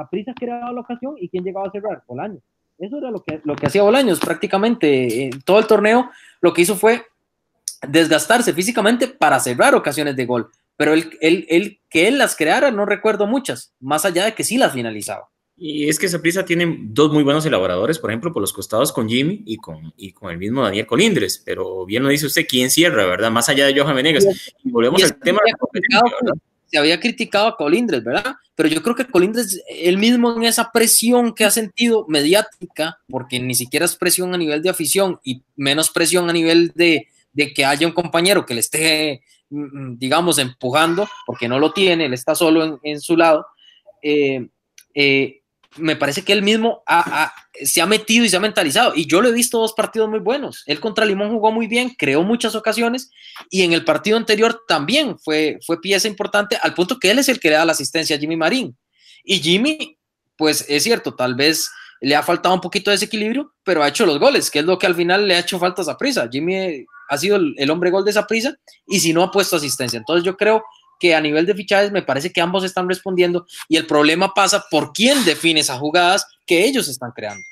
prisa 0.09 0.33
creaba 0.33 0.71
la 0.71 0.79
ocasión 0.79 1.15
y 1.19 1.27
quién 1.27 1.43
llegaba 1.43 1.67
a 1.67 1.71
cerrar, 1.71 2.01
Bolaños. 2.07 2.41
Eso 2.77 2.97
era 2.97 3.11
lo 3.11 3.21
que, 3.21 3.41
lo 3.43 3.57
que 3.57 3.67
hacía 3.67 3.83
Bolaños 3.83 4.21
prácticamente. 4.21 5.25
En 5.25 5.41
todo 5.41 5.59
el 5.59 5.67
torneo 5.67 6.09
lo 6.39 6.53
que 6.53 6.61
hizo 6.61 6.77
fue 6.77 7.03
desgastarse 7.85 8.53
físicamente 8.53 9.09
para 9.09 9.37
cerrar 9.41 9.75
ocasiones 9.75 10.15
de 10.15 10.25
gol. 10.25 10.49
Pero 10.77 10.93
el, 10.93 11.17
el, 11.19 11.81
que 11.89 12.07
él 12.07 12.17
las 12.17 12.37
creara, 12.37 12.71
no 12.71 12.85
recuerdo 12.85 13.27
muchas, 13.27 13.73
más 13.81 14.05
allá 14.05 14.23
de 14.23 14.33
que 14.33 14.45
sí 14.45 14.57
las 14.57 14.71
finalizaba. 14.71 15.27
Y 15.61 15.89
es 15.89 15.99
que 15.99 16.07
Saprissa 16.07 16.45
tiene 16.45 16.77
dos 16.83 17.11
muy 17.11 17.21
buenos 17.21 17.45
elaboradores, 17.45 17.99
por 17.99 18.09
ejemplo, 18.09 18.31
por 18.31 18.41
los 18.41 18.53
costados 18.53 18.93
con 18.93 19.09
Jimmy 19.09 19.43
y 19.45 19.57
con, 19.57 19.93
y 19.97 20.13
con 20.13 20.31
el 20.31 20.37
mismo 20.37 20.63
Daniel 20.63 20.87
Colindres, 20.87 21.41
pero 21.45 21.85
bien 21.85 22.01
lo 22.01 22.09
dice 22.09 22.27
usted, 22.27 22.45
¿quién 22.47 22.71
cierra, 22.71 23.05
verdad? 23.05 23.29
Más 23.29 23.49
allá 23.49 23.65
de 23.65 23.77
Johan 23.77 23.95
Venegas. 23.95 24.25
Y 24.63 24.71
volvemos 24.71 25.03
al 25.03 25.19
tema 25.19 25.39
Se 26.67 26.77
había 26.77 26.97
criticado 27.01 27.47
a 27.47 27.57
Colindres, 27.57 28.01
¿verdad? 28.05 28.35
Pero 28.55 28.69
yo 28.69 28.81
creo 28.81 28.95
que 28.95 29.05
Colindres, 29.05 29.61
él 29.67 29.97
mismo 29.97 30.33
en 30.33 30.43
esa 30.43 30.71
presión 30.71 31.33
que 31.35 31.43
ha 31.43 31.51
sentido 31.51 32.05
mediática, 32.07 32.97
porque 33.09 33.41
ni 33.41 33.53
siquiera 33.53 33.85
es 33.85 33.97
presión 33.97 34.33
a 34.33 34.37
nivel 34.37 34.61
de 34.61 34.69
afición 34.69 35.19
y 35.25 35.43
menos 35.57 35.89
presión 35.89 36.29
a 36.29 36.33
nivel 36.33 36.71
de, 36.73 37.07
de 37.33 37.53
que 37.53 37.65
haya 37.65 37.85
un 37.85 37.93
compañero 37.93 38.45
que 38.45 38.53
le 38.53 38.61
esté, 38.61 39.23
mm, 39.49 39.63
mm, 39.63 39.97
digamos, 39.99 40.37
empujando, 40.37 41.05
porque 41.25 41.49
no 41.49 41.59
lo 41.59 41.73
tiene, 41.73 42.05
él 42.05 42.13
está 42.13 42.33
solo 42.33 42.63
en, 42.63 42.79
en 42.83 43.01
su 43.01 43.17
lado. 43.17 43.45
Eh, 44.01 44.47
eh, 44.93 45.38
me 45.77 45.95
parece 45.95 46.23
que 46.23 46.33
él 46.33 46.41
mismo 46.41 46.83
se 47.63 47.81
ha 47.81 47.85
metido 47.85 48.25
y 48.25 48.29
se 48.29 48.37
ha 48.37 48.39
mentalizado. 48.39 48.93
Y 48.95 49.05
yo 49.05 49.21
lo 49.21 49.29
he 49.29 49.33
visto 49.33 49.59
dos 49.59 49.73
partidos 49.73 50.09
muy 50.09 50.19
buenos. 50.19 50.63
Él 50.65 50.79
contra 50.79 51.05
Limón 51.05 51.31
jugó 51.31 51.51
muy 51.51 51.67
bien, 51.67 51.95
creó 51.97 52.23
muchas 52.23 52.55
ocasiones 52.55 53.11
y 53.49 53.63
en 53.63 53.73
el 53.73 53.85
partido 53.85 54.17
anterior 54.17 54.63
también 54.67 55.17
fue, 55.19 55.59
fue 55.65 55.79
pieza 55.79 56.07
importante 56.07 56.57
al 56.61 56.73
punto 56.73 56.97
que 56.99 57.11
él 57.11 57.19
es 57.19 57.29
el 57.29 57.39
que 57.39 57.49
le 57.49 57.55
da 57.55 57.65
la 57.65 57.73
asistencia 57.73 58.15
a 58.15 58.19
Jimmy 58.19 58.35
Marín. 58.35 58.75
Y 59.23 59.39
Jimmy, 59.39 59.97
pues 60.35 60.65
es 60.67 60.83
cierto, 60.83 61.13
tal 61.13 61.35
vez 61.35 61.69
le 62.01 62.15
ha 62.15 62.23
faltado 62.23 62.55
un 62.55 62.61
poquito 62.61 62.89
de 62.89 62.95
desequilibrio, 62.95 63.53
pero 63.63 63.83
ha 63.83 63.89
hecho 63.89 64.05
los 64.05 64.19
goles, 64.19 64.49
que 64.49 64.59
es 64.59 64.65
lo 64.65 64.79
que 64.79 64.87
al 64.87 64.95
final 64.95 65.27
le 65.27 65.35
ha 65.35 65.39
hecho 65.39 65.59
falta 65.59 65.83
a 65.89 65.97
prisa. 65.97 66.29
Jimmy 66.31 66.85
ha 67.09 67.17
sido 67.17 67.35
el, 67.35 67.53
el 67.57 67.69
hombre 67.69 67.91
gol 67.91 68.05
de 68.05 68.11
esa 68.11 68.25
prisa 68.25 68.55
y 68.87 68.99
si 68.99 69.13
no 69.13 69.21
ha 69.21 69.31
puesto 69.31 69.57
asistencia. 69.57 69.97
Entonces 69.97 70.23
yo 70.23 70.37
creo 70.37 70.63
que 70.99 71.15
a 71.15 71.21
nivel 71.21 71.45
de 71.45 71.55
fichajes 71.55 71.91
me 71.91 72.03
parece 72.03 72.31
que 72.31 72.41
ambos 72.41 72.63
están 72.63 72.87
respondiendo 72.87 73.47
y 73.67 73.77
el 73.77 73.87
problema 73.87 74.33
pasa 74.33 74.65
por 74.69 74.91
quién 74.93 75.23
define 75.25 75.61
esas 75.61 75.79
jugadas 75.79 76.27
que 76.45 76.65
ellos 76.65 76.87
están 76.87 77.11
creando. 77.15 77.43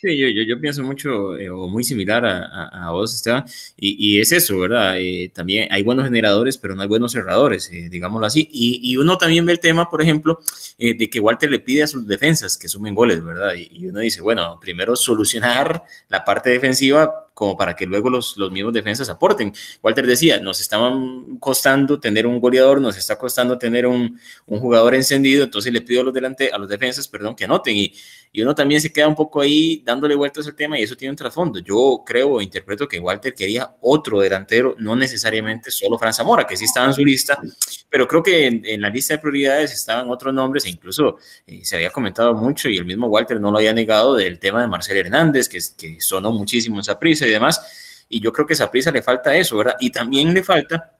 Sí, 0.00 0.16
yo, 0.16 0.28
yo, 0.28 0.58
pienso 0.58 0.82
mucho 0.82 1.36
eh, 1.36 1.50
o 1.50 1.68
muy 1.68 1.84
similar 1.84 2.24
a, 2.24 2.86
a, 2.86 2.90
vos, 2.90 3.14
Esteban, 3.14 3.44
y, 3.76 4.16
y, 4.16 4.18
es 4.18 4.32
eso, 4.32 4.58
¿verdad? 4.58 4.94
Eh, 4.98 5.30
también 5.34 5.68
hay 5.70 5.82
buenos 5.82 6.06
generadores, 6.06 6.56
pero 6.56 6.74
no 6.74 6.80
hay 6.80 6.88
buenos 6.88 7.12
cerradores, 7.12 7.70
eh, 7.70 7.90
digámoslo 7.90 8.26
así. 8.26 8.48
Y, 8.50 8.80
y, 8.82 8.96
uno 8.96 9.18
también 9.18 9.44
ve 9.44 9.52
el 9.52 9.60
tema, 9.60 9.90
por 9.90 10.00
ejemplo, 10.00 10.40
eh, 10.78 10.94
de 10.94 11.10
que 11.10 11.20
Walter 11.20 11.50
le 11.50 11.58
pide 11.58 11.82
a 11.82 11.86
sus 11.86 12.06
defensas 12.06 12.56
que 12.56 12.66
sumen 12.66 12.94
goles, 12.94 13.22
¿verdad? 13.22 13.52
Y, 13.54 13.88
uno 13.88 14.00
dice, 14.00 14.22
bueno, 14.22 14.58
primero 14.58 14.96
solucionar 14.96 15.84
la 16.08 16.24
parte 16.24 16.48
defensiva 16.48 17.29
como 17.34 17.56
para 17.56 17.74
que 17.74 17.86
luego 17.86 18.10
los, 18.10 18.36
los 18.36 18.50
mismos 18.50 18.72
defensas 18.72 19.08
aporten. 19.08 19.52
Walter 19.82 20.06
decía, 20.06 20.40
nos 20.40 20.60
estaban 20.60 21.38
costando 21.38 21.98
tener 21.98 22.26
un 22.26 22.40
goleador, 22.40 22.80
nos 22.80 22.96
está 22.96 23.16
costando 23.16 23.56
tener 23.58 23.86
un, 23.86 24.18
un 24.46 24.60
jugador 24.60 24.94
encendido, 24.94 25.44
entonces 25.44 25.72
le 25.72 25.80
pido 25.80 26.02
a 26.02 26.04
los, 26.04 26.14
delante, 26.14 26.50
a 26.52 26.58
los 26.58 26.68
defensas 26.68 27.08
perdón, 27.08 27.34
que 27.34 27.44
anoten. 27.44 27.76
Y, 27.76 27.94
y 28.32 28.42
uno 28.42 28.54
también 28.54 28.80
se 28.80 28.92
queda 28.92 29.08
un 29.08 29.16
poco 29.16 29.40
ahí 29.40 29.82
dándole 29.84 30.14
vueltas 30.14 30.46
al 30.46 30.54
tema 30.54 30.78
y 30.78 30.82
eso 30.82 30.96
tiene 30.96 31.10
un 31.10 31.16
trasfondo. 31.16 31.58
Yo 31.58 32.02
creo 32.06 32.40
interpreto 32.40 32.86
que 32.86 33.00
Walter 33.00 33.34
quería 33.34 33.74
otro 33.80 34.20
delantero, 34.20 34.76
no 34.78 34.94
necesariamente 34.94 35.70
solo 35.70 35.98
Fran 35.98 36.14
Zamora, 36.14 36.46
que 36.46 36.56
sí 36.56 36.64
estaba 36.64 36.86
en 36.86 36.94
su 36.94 37.04
lista, 37.04 37.40
pero 37.88 38.06
creo 38.06 38.22
que 38.22 38.46
en, 38.46 38.62
en 38.64 38.80
la 38.80 38.88
lista 38.88 39.14
de 39.14 39.18
prioridades 39.18 39.72
estaban 39.72 40.08
otros 40.10 40.32
nombres 40.32 40.64
e 40.64 40.70
incluso 40.70 41.16
eh, 41.46 41.64
se 41.64 41.74
había 41.74 41.90
comentado 41.90 42.34
mucho 42.34 42.68
y 42.68 42.76
el 42.76 42.84
mismo 42.84 43.08
Walter 43.08 43.40
no 43.40 43.50
lo 43.50 43.58
había 43.58 43.72
negado 43.72 44.14
del 44.14 44.38
tema 44.38 44.60
de 44.60 44.68
Marcel 44.68 44.98
Hernández, 44.98 45.48
que, 45.48 45.58
que 45.76 46.00
sonó 46.00 46.30
muchísimo 46.30 46.76
en 46.76 46.80
esa 46.82 46.98
prisa 46.98 47.19
y 47.26 47.30
demás. 47.30 48.06
Y 48.08 48.20
yo 48.20 48.32
creo 48.32 48.46
que 48.46 48.52
a 48.52 48.56
esa 48.56 48.70
prisa 48.70 48.90
le 48.90 49.02
falta 49.02 49.34
eso, 49.36 49.56
¿verdad? 49.56 49.76
Y 49.80 49.90
también 49.90 50.34
le 50.34 50.42
falta, 50.42 50.96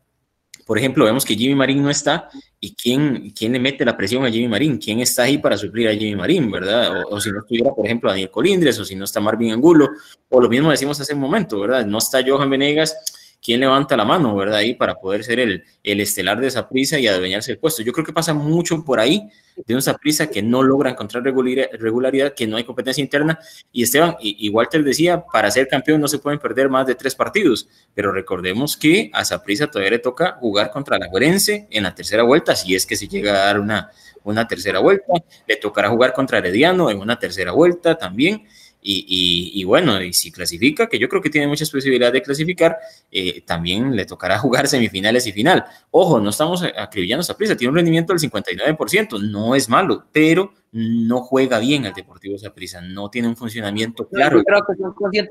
por 0.65 0.79
ejemplo, 0.79 1.05
vemos 1.05 1.25
que 1.25 1.35
Jimmy 1.35 1.55
Marín 1.55 1.83
no 1.83 1.91
está 1.91 2.29
y 2.61 2.75
quién, 2.75 3.31
quién 3.31 3.53
le 3.53 3.59
mete 3.59 3.85
la 3.85 3.97
presión 3.97 4.25
a 4.25 4.31
Jimmy 4.31 4.49
Marín, 4.49 4.79
quién 4.79 5.01
está 5.01 5.25
ahí 5.25 5.39
para 5.39 5.57
suplir 5.57 5.89
a 5.89 5.93
Jimmy 5.93 6.15
Marín, 6.15 6.51
¿verdad? 6.51 7.03
O, 7.03 7.17
o, 7.17 7.21
si 7.21 7.33
no 7.33 7.41
estuviera, 7.41 7.73
por 7.73 7.85
ejemplo, 7.85 8.11
Daniel 8.11 8.31
Colindres, 8.31 8.79
o 8.79 8.85
si 8.85 8.95
no 8.95 9.05
está 9.05 9.21
Marvin 9.21 9.53
Angulo, 9.53 9.89
o 10.29 10.41
lo 10.41 10.49
mismo 10.49 10.71
decimos 10.71 11.01
hace 11.01 11.15
un 11.15 11.21
momento, 11.21 11.59
¿verdad? 11.61 11.85
No 11.85 11.99
está 11.99 12.21
Johan 12.25 12.51
Venegas 12.51 12.97
quién 13.43 13.61
levanta 13.61 13.97
la 13.97 14.05
mano, 14.05 14.37
¿verdad? 14.37 14.59
Ahí 14.59 14.75
para 14.75 14.95
poder 14.95 15.25
ser 15.25 15.41
el, 15.41 15.65
el 15.83 16.01
estelar 16.01 16.41
de 16.41 16.49
esa 16.49 16.69
prisa 16.69 16.99
y 16.99 17.07
adueñarse 17.07 17.53
el 17.53 17.59
puesto. 17.59 17.83
Yo 17.83 17.93
creo 17.93 18.05
que 18.05 18.13
pasa 18.13 18.35
mucho 18.35 18.85
por 18.85 19.01
ahí 19.01 19.29
de 19.67 19.77
esa 19.77 19.95
prisa 19.95 20.29
que 20.29 20.43
no 20.43 20.63
logra 20.63 20.91
encontrar 20.91 21.23
regularidad, 21.23 22.35
que 22.35 22.47
no 22.47 22.57
hay 22.57 22.65
competencia 22.65 23.03
interna. 23.03 23.39
Y 23.73 23.83
Esteban, 23.83 24.17
y, 24.21 24.49
Walter 24.51 24.83
decía, 24.83 25.25
para 25.33 25.51
ser 25.51 25.69
campeón 25.69 26.01
no 26.01 26.09
se 26.09 26.19
pueden 26.19 26.39
perder 26.39 26.69
más 26.69 26.87
de 26.87 26.95
tres 26.95 27.15
partidos, 27.15 27.69
pero 27.95 28.13
recordemos 28.13 28.77
que 28.77 29.11
a 29.13 29.43
prisa 29.43 29.67
todavía 29.69 29.93
le 29.93 29.99
toca 29.99 30.37
jugar 30.41 30.71
contra 30.71 30.99
la 30.99 31.09
Juerense 31.09 31.67
en 31.71 31.85
la 31.85 31.95
tercera 31.95 32.23
vuelta, 32.23 32.57
si 32.57 32.75
es 32.75 32.85
que 32.87 32.97
se 32.97 33.09
llega 33.09 33.33
a 33.33 33.47
dar 33.47 33.61
una, 33.61 33.91
una 34.25 34.47
tercera 34.47 34.81
vuelta, 34.81 35.13
le 35.47 35.57
tocará 35.57 35.89
jugar 35.89 36.13
contra 36.13 36.39
Herediano 36.39 36.91
en 36.91 36.99
una 36.99 37.19
tercera 37.19 37.53
vuelta 37.53 37.97
también. 37.97 38.47
Y, 38.83 39.05
y, 39.07 39.61
y, 39.61 39.65
bueno, 39.65 40.01
y 40.03 40.13
si 40.13 40.33
clasifica, 40.33 40.89
que 40.89 40.99
yo 40.99 41.09
creo 41.09 41.21
que 41.21 41.29
tiene 41.29 41.47
muchas 41.47 41.71
posibilidades 41.71 42.15
de 42.15 42.23
clasificar, 42.23 42.79
eh, 43.11 43.43
también 43.43 43.95
le 43.95 44.07
tocará 44.07 44.39
jugar 44.41 44.69
semifinales 44.69 45.27
y 45.27 45.33
final. 45.33 45.65
Ojo, 45.91 46.21
no 46.21 46.31
estamos 46.31 46.63
acribillando 46.63 47.21
esa 47.21 47.37
prisa, 47.37 47.57
tiene 47.57 47.71
un 47.71 47.77
rendimiento 47.77 48.13
del 48.13 48.21
59%, 48.21 49.21
no 49.31 49.55
es 49.55 49.69
malo, 49.69 50.07
pero 50.13 50.55
no 50.73 51.21
juega 51.23 51.59
bien 51.59 51.85
el 51.85 51.93
Deportivo 51.93 52.39
Saprissa, 52.39 52.81
no 52.81 53.11
tiene 53.11 53.29
un 53.29 53.37
funcionamiento 53.37 54.09
claro. 54.09 54.39
Yo 54.39 54.45
creo 54.45 55.11
que 55.13 55.29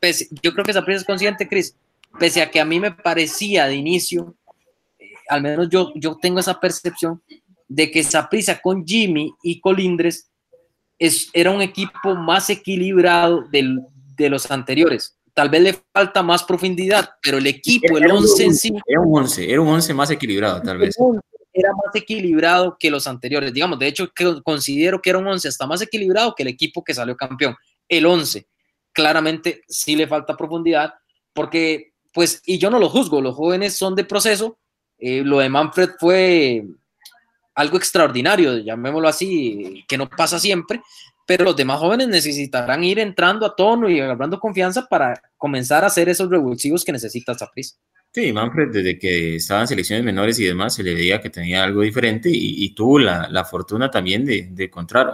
pese, 0.00 0.28
yo 0.42 0.52
creo 0.52 0.64
que 0.64 0.72
Saprissa 0.72 1.00
es 1.00 1.06
consciente, 1.06 1.48
Cris, 1.48 1.76
pese 2.18 2.42
a 2.42 2.50
que 2.50 2.60
a 2.60 2.64
mí 2.64 2.80
me 2.80 2.92
parecía 2.92 3.66
de 3.66 3.74
inicio, 3.74 4.34
eh, 4.98 5.10
al 5.28 5.42
menos 5.42 5.68
yo, 5.68 5.92
yo 5.94 6.16
tengo 6.20 6.40
esa 6.40 6.58
percepción 6.58 7.22
de 7.68 7.90
que 7.90 8.02
Saprissa 8.02 8.60
con 8.60 8.86
Jimmy 8.86 9.34
y 9.42 9.60
Colindres 9.60 10.27
es, 10.98 11.30
era 11.32 11.50
un 11.50 11.62
equipo 11.62 12.14
más 12.14 12.50
equilibrado 12.50 13.42
del, 13.50 13.80
de 14.16 14.28
los 14.28 14.50
anteriores. 14.50 15.16
Tal 15.32 15.48
vez 15.48 15.62
le 15.62 15.78
falta 15.92 16.22
más 16.22 16.42
profundidad, 16.42 17.10
pero 17.22 17.38
el 17.38 17.46
equipo, 17.46 17.96
el 17.96 18.10
11 18.10 18.44
en 18.44 18.54
sí. 18.56 18.72
Era 18.86 19.00
un 19.00 19.18
11, 19.18 19.52
era 19.52 19.60
un 19.60 19.68
11 19.68 19.94
más 19.94 20.10
equilibrado, 20.10 20.60
tal 20.60 20.78
vez. 20.78 20.96
Era 21.52 21.70
más 21.72 21.94
equilibrado 21.94 22.76
que 22.78 22.90
los 22.90 23.06
anteriores. 23.06 23.52
Digamos, 23.52 23.78
de 23.78 23.86
hecho, 23.86 24.10
considero 24.42 25.00
que 25.00 25.10
era 25.10 25.18
un 25.20 25.28
11 25.28 25.46
hasta 25.46 25.66
más 25.66 25.80
equilibrado 25.80 26.34
que 26.34 26.42
el 26.42 26.48
equipo 26.48 26.82
que 26.82 26.94
salió 26.94 27.16
campeón. 27.16 27.54
El 27.88 28.06
11, 28.06 28.48
claramente 28.92 29.62
sí 29.68 29.94
le 29.94 30.08
falta 30.08 30.36
profundidad, 30.36 30.94
porque, 31.32 31.92
pues, 32.12 32.42
y 32.44 32.58
yo 32.58 32.68
no 32.68 32.80
lo 32.80 32.88
juzgo, 32.88 33.20
los 33.20 33.36
jóvenes 33.36 33.76
son 33.76 33.94
de 33.94 34.04
proceso. 34.04 34.58
Eh, 34.98 35.22
lo 35.24 35.38
de 35.38 35.48
Manfred 35.48 35.90
fue 36.00 36.64
algo 37.58 37.76
extraordinario, 37.76 38.58
llamémoslo 38.58 39.08
así, 39.08 39.84
que 39.88 39.98
no 39.98 40.08
pasa 40.08 40.38
siempre, 40.38 40.80
pero 41.26 41.44
los 41.44 41.56
demás 41.56 41.80
jóvenes 41.80 42.06
necesitarán 42.06 42.84
ir 42.84 43.00
entrando 43.00 43.44
a 43.44 43.56
tono 43.56 43.90
y 43.90 43.98
agarrando 43.98 44.38
confianza 44.38 44.86
para 44.88 45.20
comenzar 45.36 45.82
a 45.82 45.88
hacer 45.88 46.08
esos 46.08 46.30
revulsivos 46.30 46.84
que 46.84 46.92
necesita 46.92 47.34
Zapriza. 47.34 47.74
Sí, 48.12 48.32
Manfred, 48.32 48.68
desde 48.70 48.96
que 48.96 49.36
estaba 49.36 49.62
en 49.62 49.66
selecciones 49.66 50.04
menores 50.04 50.38
y 50.38 50.44
demás, 50.44 50.76
se 50.76 50.84
le 50.84 50.94
veía 50.94 51.20
que 51.20 51.30
tenía 51.30 51.64
algo 51.64 51.82
diferente 51.82 52.30
y, 52.30 52.64
y 52.64 52.74
tuvo 52.74 53.00
la, 53.00 53.28
la, 53.28 53.44
fortuna 53.44 53.90
también 53.90 54.24
de, 54.24 54.48
de 54.52 54.64
encontrar 54.64 55.10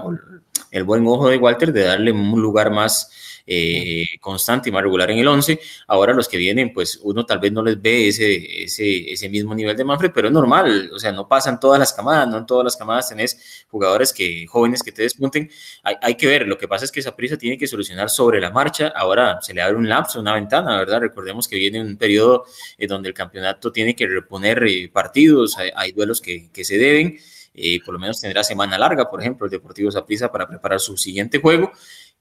el 0.70 0.84
buen 0.84 1.06
ojo 1.06 1.30
de 1.30 1.38
Walter, 1.38 1.72
de 1.72 1.84
darle 1.84 2.12
un 2.12 2.40
lugar 2.42 2.70
más 2.70 3.10
eh, 3.46 4.04
constante 4.20 4.68
y 4.68 4.72
más 4.72 4.82
regular 4.82 5.10
en 5.10 5.18
el 5.18 5.28
11. 5.28 5.60
Ahora 5.88 6.14
los 6.14 6.28
que 6.28 6.36
vienen, 6.36 6.72
pues 6.72 6.98
uno 7.02 7.24
tal 7.26 7.38
vez 7.38 7.52
no 7.52 7.62
les 7.62 7.80
ve 7.80 8.08
ese, 8.08 8.64
ese, 8.64 9.12
ese 9.12 9.28
mismo 9.28 9.54
nivel 9.54 9.76
de 9.76 9.84
Manfred, 9.84 10.12
pero 10.14 10.28
es 10.28 10.32
normal, 10.32 10.90
o 10.94 10.98
sea, 10.98 11.12
no 11.12 11.28
pasan 11.28 11.60
todas 11.60 11.78
las 11.78 11.92
camadas, 11.92 12.28
no 12.28 12.38
en 12.38 12.46
todas 12.46 12.64
las 12.64 12.76
camadas 12.76 13.08
tenés 13.08 13.66
jugadores 13.68 14.12
que, 14.12 14.46
jóvenes 14.46 14.82
que 14.82 14.92
te 14.92 15.02
despunten. 15.02 15.50
Hay, 15.82 15.96
hay 16.00 16.14
que 16.16 16.26
ver, 16.26 16.46
lo 16.46 16.58
que 16.58 16.68
pasa 16.68 16.84
es 16.84 16.92
que 16.92 17.00
esa 17.00 17.14
prisa 17.14 17.36
tiene 17.36 17.58
que 17.58 17.66
solucionar 17.66 18.10
sobre 18.10 18.40
la 18.40 18.50
marcha. 18.50 18.88
Ahora 18.94 19.38
se 19.42 19.54
le 19.54 19.62
abre 19.62 19.76
un 19.76 19.88
lapso, 19.88 20.20
una 20.20 20.34
ventana, 20.34 20.78
¿verdad? 20.78 21.00
Recordemos 21.00 21.48
que 21.48 21.56
viene 21.56 21.80
un 21.80 21.96
periodo 21.96 22.44
eh, 22.78 22.86
donde 22.86 23.08
el 23.08 23.14
campeonato 23.14 23.72
tiene 23.72 23.94
que 23.94 24.06
reponer 24.06 24.62
eh, 24.64 24.90
partidos, 24.92 25.56
hay, 25.58 25.70
hay, 25.74 25.92
duelos 25.92 26.20
que, 26.20 26.50
que 26.52 26.64
se 26.64 26.78
deben. 26.78 27.18
Eh, 27.56 27.78
por 27.84 27.94
lo 27.94 28.00
menos 28.00 28.20
tendrá 28.20 28.42
semana 28.42 28.76
larga, 28.76 29.08
por 29.08 29.20
ejemplo, 29.20 29.46
el 29.46 29.50
Deportivo 29.50 29.90
Zaprisa 29.90 30.30
para 30.30 30.48
preparar 30.48 30.80
su 30.80 30.96
siguiente 30.96 31.38
juego. 31.38 31.70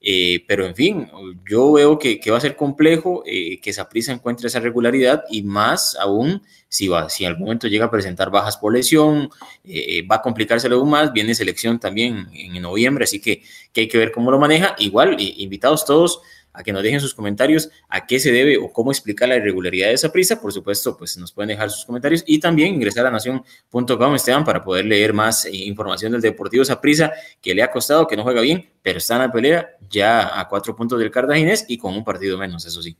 Eh, 0.06 0.44
pero 0.46 0.66
en 0.66 0.74
fin, 0.74 1.08
yo 1.48 1.72
veo 1.72 1.98
que, 1.98 2.20
va 2.30 2.36
a 2.36 2.40
ser 2.40 2.56
complejo 2.56 3.22
eh, 3.24 3.58
que 3.58 3.72
Saprissa 3.72 4.12
encuentre 4.12 4.48
esa 4.48 4.60
regularidad 4.60 5.24
y 5.30 5.42
más 5.42 5.96
aún 5.98 6.42
si, 6.68 6.88
va, 6.88 7.08
si 7.08 7.24
en 7.24 7.30
algún 7.30 7.46
momento 7.46 7.68
llega 7.68 7.86
a 7.86 7.90
presentar 7.90 8.30
bajas 8.30 8.58
por 8.58 8.74
lesión, 8.74 9.30
eh, 9.64 10.06
va 10.06 10.16
a 10.16 10.22
complicárselo 10.22 10.76
aún 10.76 10.90
más. 10.90 11.10
Viene 11.14 11.34
selección 11.34 11.80
también 11.80 12.28
en 12.34 12.60
noviembre, 12.60 13.04
así 13.04 13.18
que, 13.18 13.42
que 13.72 13.82
hay 13.82 13.88
que 13.88 13.96
ver 13.96 14.12
cómo 14.12 14.30
lo 14.30 14.38
maneja. 14.38 14.74
Igual, 14.78 15.16
invitados 15.18 15.86
todos 15.86 16.20
a 16.54 16.62
que 16.62 16.72
nos 16.72 16.82
dejen 16.82 17.00
sus 17.00 17.14
comentarios 17.14 17.68
a 17.88 18.06
qué 18.06 18.18
se 18.18 18.32
debe 18.32 18.56
o 18.56 18.72
cómo 18.72 18.92
explicar 18.92 19.28
la 19.28 19.36
irregularidad 19.36 19.88
de 19.88 19.94
esa 19.94 20.10
prisa. 20.10 20.40
Por 20.40 20.52
supuesto, 20.52 20.96
pues 20.96 21.18
nos 21.18 21.32
pueden 21.32 21.48
dejar 21.48 21.70
sus 21.70 21.84
comentarios 21.84 22.22
y 22.26 22.38
también 22.38 22.74
ingresar 22.74 23.04
a 23.06 23.10
nación.com, 23.10 24.14
Esteban, 24.14 24.44
para 24.44 24.62
poder 24.62 24.86
leer 24.86 25.12
más 25.12 25.44
eh, 25.44 25.50
información 25.52 26.12
del 26.12 26.20
Deportivo 26.20 26.64
Saprisa, 26.64 27.12
que 27.42 27.54
le 27.54 27.62
ha 27.62 27.70
costado, 27.70 28.06
que 28.06 28.16
no 28.16 28.22
juega 28.22 28.40
bien, 28.40 28.70
pero 28.80 28.98
está 28.98 29.16
en 29.16 29.22
la 29.22 29.32
pelea 29.32 29.76
ya 29.90 30.40
a 30.40 30.48
cuatro 30.48 30.74
puntos 30.74 30.98
del 30.98 31.10
Cartaginés 31.10 31.64
y 31.68 31.76
con 31.76 31.94
un 31.94 32.04
partido 32.04 32.38
menos, 32.38 32.64
eso 32.64 32.80
sí. 32.80 32.96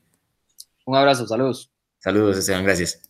Un 0.84 0.96
abrazo, 0.96 1.26
saludos. 1.26 1.70
Saludos, 1.98 2.36
Esteban, 2.36 2.64
gracias. 2.64 3.00